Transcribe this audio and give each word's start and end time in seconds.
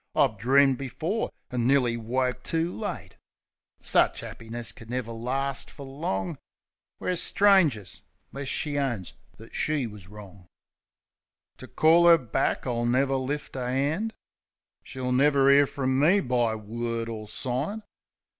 I've 0.15 0.39
dreamed 0.39 0.79
before, 0.79 1.29
and 1.51 1.67
nearly 1.67 1.95
woke 1.95 2.41
too 2.41 2.75
late. 2.75 3.17
Sich 3.79 4.23
'appiness 4.23 4.73
could 4.75 4.89
never 4.89 5.11
last 5.11 5.69
fer 5.69 5.83
long. 5.83 6.39
We're 6.97 7.13
strangers— 7.15 8.01
'less 8.33 8.47
she 8.47 8.79
owns 8.79 9.13
that 9.37 9.53
she 9.53 9.85
was 9.85 10.07
wrong. 10.07 10.47
To 11.57 11.67
call 11.67 12.07
'er 12.07 12.17
back 12.17 12.65
I'll 12.65 12.87
never 12.87 13.13
lift 13.15 13.55
a 13.55 13.61
'and; 13.61 14.11
She'll 14.81 15.11
never 15.11 15.51
'ear 15.51 15.67
frum 15.67 15.99
me 15.99 16.19
by 16.19 16.55
word 16.55 17.07
or 17.07 17.27
sign. 17.27 17.83